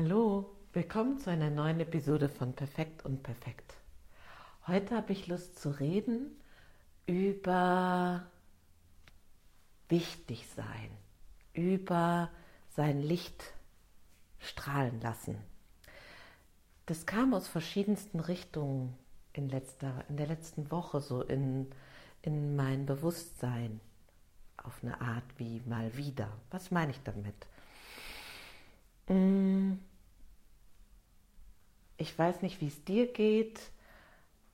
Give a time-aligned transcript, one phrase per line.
[0.00, 3.74] Hallo, willkommen zu einer neuen Episode von Perfekt und Perfekt.
[4.68, 6.40] Heute habe ich Lust zu reden
[7.06, 8.24] über
[9.88, 10.90] wichtig sein,
[11.52, 12.30] über
[12.68, 13.42] sein Licht
[14.38, 15.36] strahlen lassen.
[16.86, 18.96] Das kam aus verschiedensten Richtungen
[19.32, 21.66] in, letzter, in der letzten Woche so in,
[22.22, 23.80] in mein Bewusstsein
[24.58, 26.28] auf eine Art wie mal wieder.
[26.52, 27.48] Was meine ich damit?
[29.08, 29.74] Mm,
[31.96, 33.60] ich weiß nicht, wie es dir geht.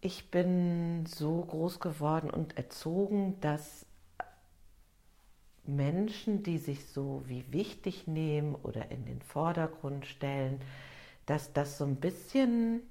[0.00, 3.86] Ich bin so groß geworden und erzogen, dass
[5.66, 10.60] Menschen, die sich so wie wichtig nehmen oder in den Vordergrund stellen,
[11.26, 12.82] dass das so ein bisschen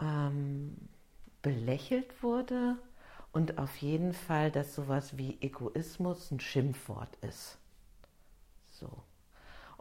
[0.00, 0.76] ähm,
[1.40, 2.76] belächelt wurde
[3.32, 7.56] und auf jeden Fall, dass sowas wie Egoismus ein Schimpfwort ist.
[8.70, 8.90] So.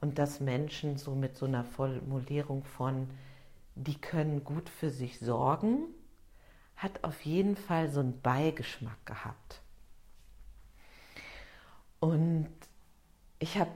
[0.02, 3.08] Und dass Menschen so mit so einer Formulierung von
[3.76, 5.86] die können gut für sich sorgen,
[6.76, 9.62] hat auf jeden Fall so einen Beigeschmack gehabt.
[12.00, 12.50] Und
[13.40, 13.72] ich habe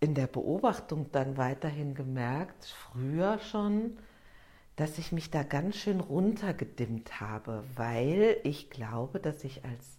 [0.00, 3.98] in der Beobachtung dann weiterhin gemerkt, früher schon,
[4.76, 9.97] dass ich mich da ganz schön runtergedimmt habe, weil ich glaube, dass ich als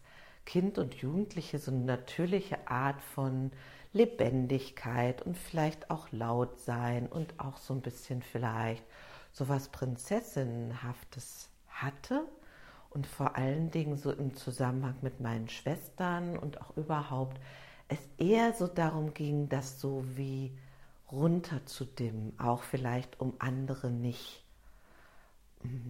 [0.50, 3.52] Kind und Jugendliche so eine natürliche Art von
[3.94, 8.83] Lebendigkeit und vielleicht auch laut sein und auch so ein bisschen vielleicht
[9.31, 12.27] so was Prinzessinnenhaftes hatte
[12.89, 17.39] und vor allen Dingen so im Zusammenhang mit meinen Schwestern und auch überhaupt
[17.88, 20.58] es eher so darum ging, das so wie
[21.11, 24.44] runterzudimmen, auch vielleicht um andere nicht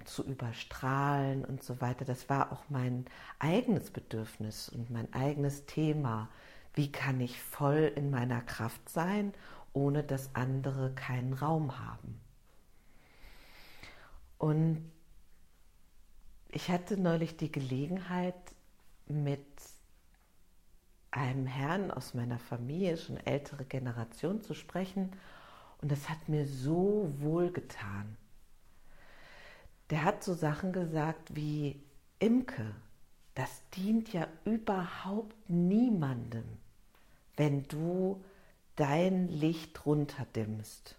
[0.05, 2.05] zu überstrahlen und so weiter.
[2.05, 3.05] Das war auch mein
[3.37, 6.29] eigenes Bedürfnis und mein eigenes Thema,
[6.73, 9.33] wie kann ich voll in meiner Kraft sein,
[9.73, 12.19] ohne dass andere keinen Raum haben.
[14.37, 14.91] Und
[16.49, 18.35] ich hatte neulich die Gelegenheit,
[19.09, 19.45] mit
[21.11, 25.11] einem Herrn aus meiner Familie, schon ältere Generation, zu sprechen.
[25.81, 28.15] Und das hat mir so wohl getan.
[29.89, 31.81] Der hat so Sachen gesagt wie,
[32.19, 32.75] Imke,
[33.35, 36.43] das dient ja überhaupt niemandem
[37.39, 38.21] wenn du
[38.75, 40.97] dein Licht runterdimmst.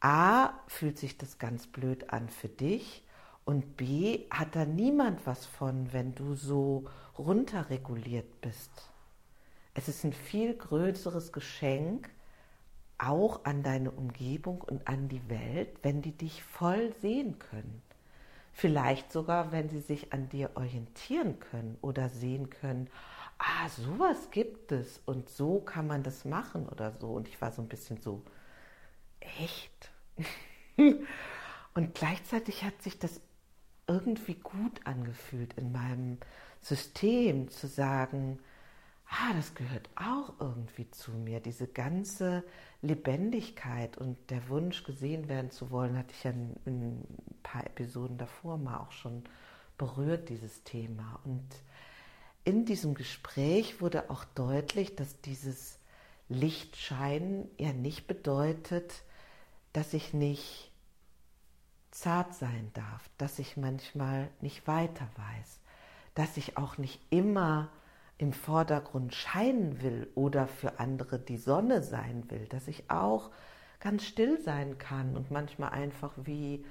[0.00, 3.02] A, fühlt sich das ganz blöd an für dich
[3.46, 6.84] und B, hat da niemand was von, wenn du so
[7.16, 8.70] runterreguliert bist.
[9.72, 12.10] Es ist ein viel größeres Geschenk,
[13.06, 17.82] auch an deine Umgebung und an die Welt, wenn die dich voll sehen können.
[18.52, 22.88] Vielleicht sogar, wenn sie sich an dir orientieren können oder sehen können,
[23.38, 27.08] ah, sowas gibt es und so kann man das machen oder so.
[27.08, 28.22] Und ich war so ein bisschen so,
[29.20, 29.90] echt?
[31.74, 33.20] und gleichzeitig hat sich das
[33.86, 36.18] irgendwie gut angefühlt in meinem
[36.60, 38.38] System zu sagen,
[39.08, 41.40] ah, das gehört auch irgendwie zu mir.
[41.40, 42.44] Diese ganze
[42.82, 47.66] Lebendigkeit und der Wunsch, gesehen werden zu wollen, hatte ich ja in, in ein paar
[47.66, 49.24] Episoden davor mal auch schon
[49.78, 51.20] berührt, dieses Thema.
[51.24, 51.46] Und
[52.44, 55.78] in diesem Gespräch wurde auch deutlich, dass dieses
[56.28, 59.02] Lichtscheinen ja nicht bedeutet,
[59.72, 60.70] dass ich nicht
[61.90, 65.60] zart sein darf, dass ich manchmal nicht weiter weiß,
[66.14, 67.70] dass ich auch nicht immer
[68.18, 73.30] im Vordergrund scheinen will oder für andere die Sonne sein will, dass ich auch
[73.80, 76.64] ganz still sein kann und manchmal einfach wie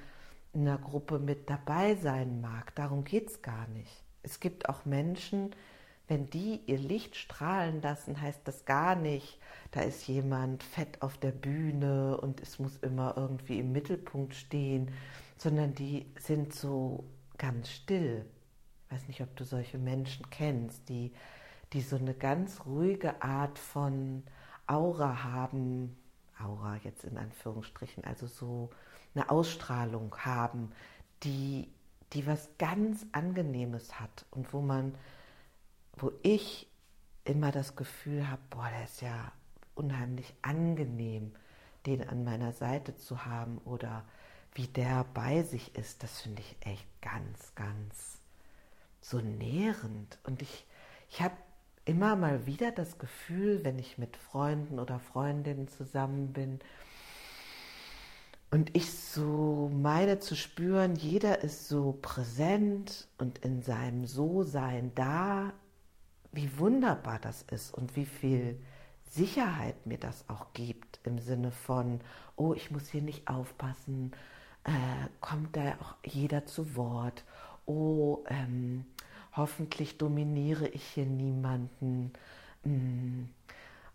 [0.53, 2.73] in einer Gruppe mit dabei sein mag.
[2.75, 4.03] Darum geht es gar nicht.
[4.21, 5.53] Es gibt auch Menschen,
[6.07, 9.39] wenn die ihr Licht strahlen lassen, heißt das gar nicht,
[9.71, 14.91] da ist jemand fett auf der Bühne und es muss immer irgendwie im Mittelpunkt stehen,
[15.37, 17.05] sondern die sind so
[17.37, 18.25] ganz still.
[18.93, 21.11] Weiß nicht, ob du solche Menschen kennst, die,
[21.73, 24.21] die so eine ganz ruhige Art von
[24.67, 25.97] Aura haben,
[26.39, 28.69] Aura jetzt in Anführungsstrichen, also so
[29.15, 30.71] eine Ausstrahlung haben,
[31.23, 31.69] die,
[32.13, 34.93] die was ganz Angenehmes hat und wo man,
[35.97, 36.67] wo ich
[37.25, 39.31] immer das Gefühl habe, boah, der ist ja
[39.73, 41.33] unheimlich angenehm,
[41.87, 44.05] den an meiner Seite zu haben oder
[44.53, 48.22] wie der bei sich ist, das finde ich echt ganz, ganz
[49.03, 50.17] so nährend.
[50.23, 50.65] Und ich,
[51.09, 51.35] ich habe
[51.85, 56.59] immer mal wieder das Gefühl, wenn ich mit Freunden oder Freundinnen zusammen bin
[58.53, 65.53] und ich so meine zu spüren, jeder ist so präsent und in seinem So-Sein da,
[66.31, 68.59] wie wunderbar das ist und wie viel
[69.09, 71.99] Sicherheit mir das auch gibt, im Sinne von,
[72.35, 74.11] oh, ich muss hier nicht aufpassen,
[74.65, 77.23] äh, kommt da auch jeder zu Wort,
[77.65, 78.85] oh, ähm,
[79.35, 82.13] hoffentlich dominiere ich hier niemanden.
[82.63, 83.23] Mm.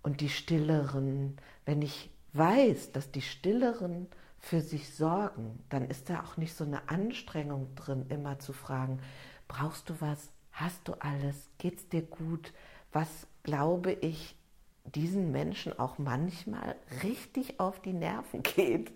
[0.03, 4.07] Und die Stilleren, wenn ich weiß, dass die Stilleren
[4.39, 9.01] für sich sorgen, dann ist da auch nicht so eine Anstrengung drin, immer zu fragen,
[9.49, 10.31] brauchst du was?
[10.53, 11.49] Hast du alles?
[11.59, 12.53] Geht's dir gut?
[12.93, 14.37] Was glaube ich
[14.85, 18.93] diesen Menschen auch manchmal richtig auf die Nerven geht?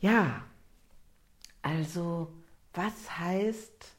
[0.00, 0.44] Ja,
[1.62, 2.32] also
[2.76, 3.96] was heißt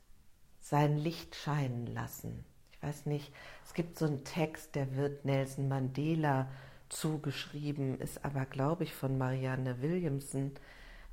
[0.62, 2.46] sein Licht scheinen lassen?
[2.72, 3.34] Ich weiß nicht,
[3.66, 6.48] es gibt so einen Text, der wird Nelson Mandela
[6.90, 10.52] zugeschrieben, ist aber, glaube ich, von Marianne Williamson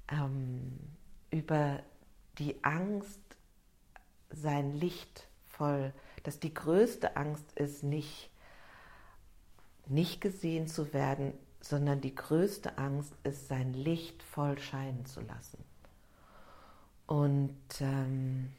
[0.08, 0.78] ähm,
[1.30, 1.82] über
[2.38, 3.20] die Angst,
[4.30, 5.92] sein Licht voll,
[6.24, 8.30] dass die größte Angst ist, nicht,
[9.86, 15.64] nicht gesehen zu werden, sondern die größte Angst ist, sein Licht voll scheinen zu lassen.
[17.06, 18.52] Und ähm,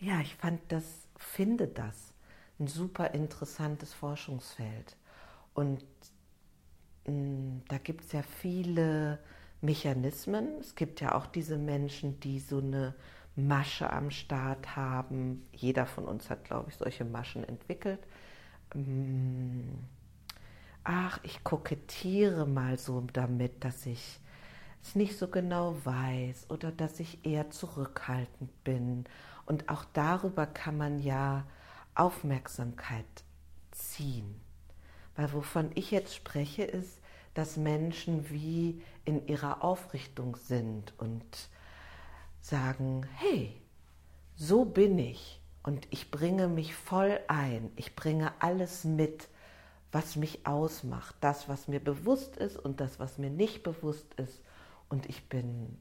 [0.00, 0.84] ja, ich fand das,
[1.16, 2.12] finde das
[2.58, 4.96] ein super interessantes Forschungsfeld.
[5.54, 5.82] Und
[7.06, 9.18] Mm, da gibt es ja viele
[9.60, 10.58] Mechanismen.
[10.60, 12.94] Es gibt ja auch diese Menschen, die so eine
[13.36, 15.46] Masche am Start haben.
[15.52, 18.00] Jeder von uns hat, glaube ich, solche Maschen entwickelt.
[18.74, 19.60] Mm,
[20.84, 24.20] ach, ich kokettiere mal so damit, dass ich
[24.86, 29.04] es nicht so genau weiß oder dass ich eher zurückhaltend bin.
[29.44, 31.44] Und auch darüber kann man ja
[31.94, 33.04] Aufmerksamkeit
[33.72, 34.40] ziehen.
[35.16, 37.00] Weil wovon ich jetzt spreche, ist,
[37.34, 41.48] dass Menschen wie in ihrer Aufrichtung sind und
[42.40, 43.60] sagen, hey,
[44.36, 49.28] so bin ich und ich bringe mich voll ein, ich bringe alles mit,
[49.92, 54.40] was mich ausmacht, das, was mir bewusst ist und das, was mir nicht bewusst ist.
[54.88, 55.78] Und ich bin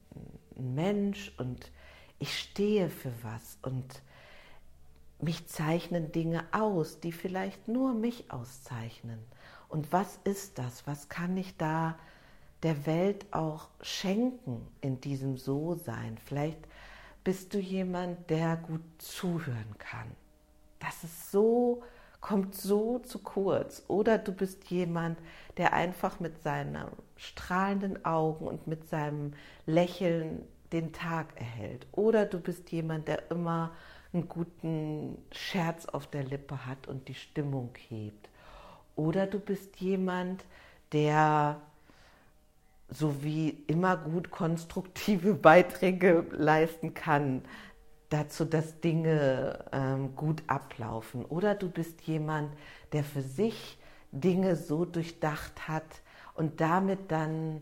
[0.57, 1.71] ein Mensch und
[2.19, 4.01] ich stehe für was und
[5.19, 9.19] mich zeichnen Dinge aus, die vielleicht nur mich auszeichnen.
[9.69, 10.85] Und was ist das?
[10.87, 11.97] Was kann ich da
[12.63, 16.17] der Welt auch schenken in diesem So-Sein?
[16.25, 16.59] Vielleicht
[17.23, 20.11] bist du jemand, der gut zuhören kann.
[20.79, 21.83] Das ist so,
[22.25, 23.83] kommt so zu kurz.
[23.87, 25.19] Oder du bist jemand,
[25.57, 26.87] der einfach mit seinen
[27.17, 29.33] strahlenden Augen und mit seinem
[29.67, 30.41] Lächeln
[30.73, 31.85] den Tag erhält.
[31.91, 33.73] Oder du bist jemand, der immer
[34.11, 38.27] einen guten Scherz auf der Lippe hat und die Stimmung hebt.
[38.95, 40.45] Oder du bist jemand,
[40.93, 41.61] der
[42.89, 47.43] so wie immer gut konstruktive Beiträge leisten kann
[48.09, 51.25] dazu, dass Dinge ähm, gut ablaufen.
[51.25, 52.51] Oder du bist jemand,
[52.91, 53.77] der für sich
[54.11, 56.01] Dinge so durchdacht hat
[56.35, 57.61] und damit dann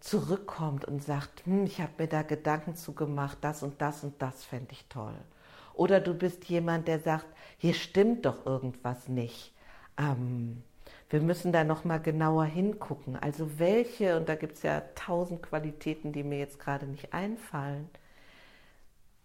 [0.00, 4.20] zurückkommt und sagt, hm, ich habe mir da Gedanken zu gemacht, das und das und
[4.20, 5.16] das fände ich toll.
[5.72, 7.26] Oder du bist jemand, der sagt,
[7.58, 9.54] hier stimmt doch irgendwas nicht.
[9.98, 10.62] Ähm,
[11.10, 13.16] wir müssen da noch mal genauer hingucken.
[13.16, 17.88] Also welche, und da gibt es ja tausend Qualitäten, die mir jetzt gerade nicht einfallen.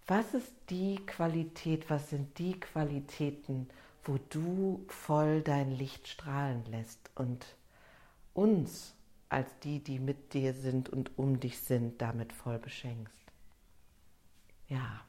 [0.10, 3.70] Was ist die Qualität, was sind die Qualitäten,
[4.04, 7.46] wo du voll dein Licht strahlen lässt und
[8.34, 8.96] uns
[9.30, 13.22] als die, die mit dir sind und um dich sind, damit voll beschenkst?
[14.68, 15.02] Ja.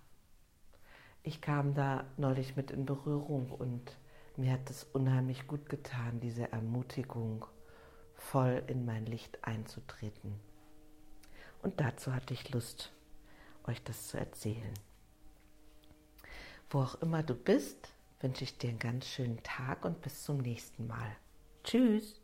[1.22, 3.96] Ich kam da neulich mit in Berührung und
[4.36, 7.46] mir hat es unheimlich gut getan, diese Ermutigung,
[8.16, 10.38] voll in mein Licht einzutreten.
[11.62, 12.92] Und dazu hatte ich Lust,
[13.64, 14.74] euch das zu erzählen.
[16.70, 17.88] Wo auch immer du bist,
[18.20, 21.16] wünsche ich dir einen ganz schönen Tag und bis zum nächsten Mal.
[21.64, 22.19] Tschüss.